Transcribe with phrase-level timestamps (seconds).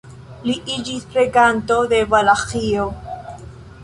[0.45, 2.87] Li iĝis reganto de Valaĥio.